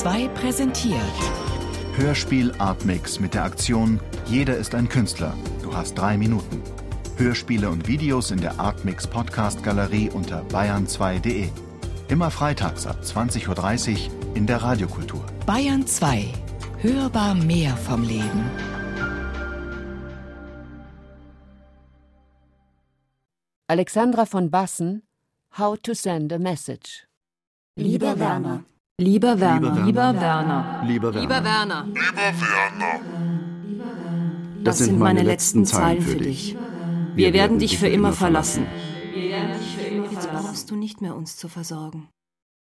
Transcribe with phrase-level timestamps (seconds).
[0.00, 1.00] 2 präsentiert.
[1.96, 5.32] Hörspiel Artmix mit der Aktion Jeder ist ein Künstler.
[5.62, 6.60] Du hast drei Minuten.
[7.16, 11.48] Hörspiele und Videos in der Artmix Podcast Galerie unter bayern2.de.
[12.08, 15.24] Immer freitags ab 20.30 Uhr in der Radiokultur.
[15.46, 16.26] Bayern 2.
[16.82, 18.50] Hörbar mehr vom Leben.
[23.66, 25.04] Alexandra von Bassen,
[25.56, 27.06] How to Send a Message.
[27.76, 28.62] Lieber Werner.
[28.98, 29.84] Lieber Werner.
[29.84, 30.82] Lieber Werner.
[30.86, 31.20] Lieber Werner.
[31.20, 31.86] Lieber Werner.
[34.64, 36.56] Das sind meine letzten Zeilen für dich.
[37.14, 38.66] Wir werden dich für immer verlassen.
[39.14, 42.08] Jetzt brauchst du nicht mehr uns zu versorgen.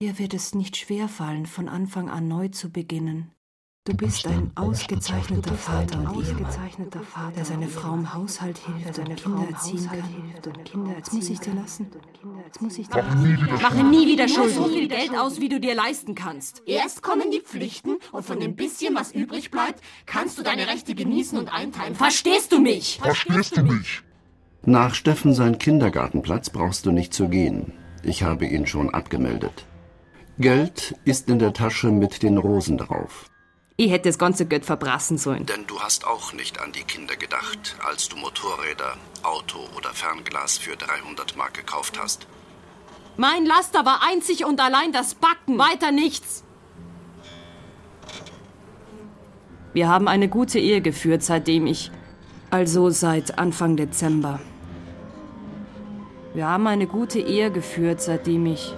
[0.00, 3.30] Dir wird es nicht schwer fallen, von Anfang an neu zu beginnen.
[3.86, 9.14] Du bist ein ausgezeichneter Vater und ausgezeichneter Vater, der seine Frau im Haushalt hilft und
[9.14, 10.94] Kinder erziehen kann.
[10.96, 11.90] Jetzt muss ich dir lassen.
[12.46, 13.38] Jetzt muss ich dir lassen.
[13.60, 14.54] Mache nie wieder Schulden.
[14.54, 16.62] So viel Geld aus, wie du dir leisten kannst.
[16.64, 20.94] Erst kommen die Pflichten und von dem bisschen, was übrig bleibt, kannst du deine Rechte
[20.94, 21.94] genießen und einteilen.
[21.94, 23.00] Verstehst du mich?
[23.02, 24.00] Verstehst du mich?
[24.64, 27.74] Nach Steffen sein Kindergartenplatz brauchst du nicht zu gehen.
[28.02, 29.66] Ich habe ihn schon abgemeldet.
[30.38, 33.30] Geld ist in der Tasche mit den Rosen drauf.
[33.76, 35.46] Ich hätte das ganze Geld verbrassen sollen.
[35.46, 40.58] Denn du hast auch nicht an die Kinder gedacht, als du Motorräder, Auto oder Fernglas
[40.58, 42.28] für 300 Mark gekauft hast.
[43.16, 46.44] Mein Laster war einzig und allein das Backen, weiter nichts.
[49.72, 51.90] Wir haben eine gute Ehe geführt, seitdem ich,
[52.50, 54.38] also seit Anfang Dezember.
[56.32, 58.72] Wir haben eine gute Ehe geführt, seitdem ich.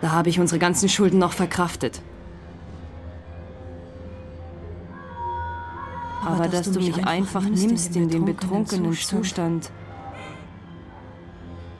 [0.00, 2.00] Da habe ich unsere ganzen Schulden noch verkraftet.
[6.24, 9.64] Aber, dass dass, du mich einfach nimmst in den betrunkenen betrunkenen Zustand.
[9.64, 9.70] Zustand.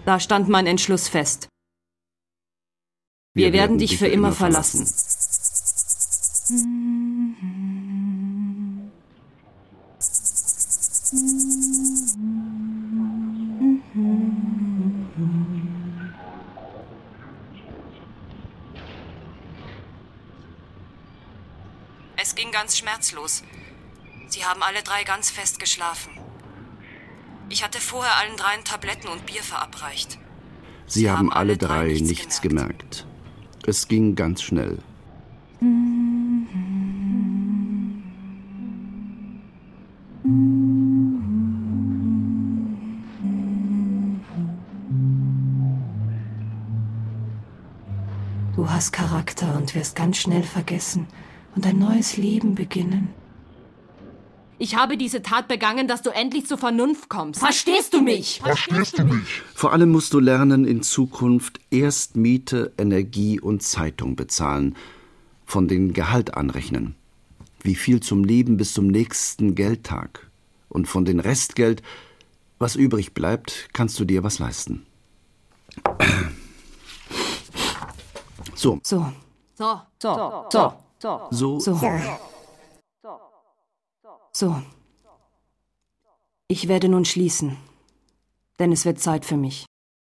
[0.05, 1.49] Da stand mein Entschluss fest.
[3.35, 4.87] Wir, werden dich für immer verlassen.
[22.29, 23.43] Es ging ganz schmerzlos.
[24.29, 26.13] Sie haben alle drei ganz fest geschlafen.
[27.49, 30.19] Ich hatte vorher allen dreien Tabletten und Bier verabreicht.
[30.87, 33.07] Sie haben alle drei nichts gemerkt.
[33.67, 34.77] Es ging ganz schnell.
[48.55, 51.07] Du hast Charakter und wirst ganz schnell vergessen
[51.59, 53.09] und ein neues Leben beginnen.
[54.61, 57.41] Ich habe diese Tat begangen, dass du endlich zur Vernunft kommst.
[57.41, 58.41] Verstehst du mich?
[58.41, 59.43] Verstehst du mich?
[59.57, 64.77] Vor allem musst du lernen, in Zukunft erst Miete, Energie und Zeitung bezahlen,
[65.47, 66.95] von den Gehalt anrechnen.
[67.63, 70.31] Wie viel zum Leben bis zum nächsten Geldtag.
[70.69, 71.83] Und von den Restgeld,
[72.61, 74.87] was übrig bleibt, kannst du dir was leisten.
[78.55, 79.13] So, So,
[79.57, 80.47] So, so,
[80.99, 81.79] so, so, so.
[84.33, 84.63] So.
[86.49, 87.57] Ich werde nun schließen,
[88.59, 89.68] denn es wird Zeit für mich.